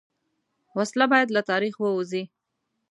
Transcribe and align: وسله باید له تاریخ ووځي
وسله 0.77 1.05
باید 1.11 1.29
له 1.35 1.41
تاریخ 1.49 1.75
ووځي 1.79 2.23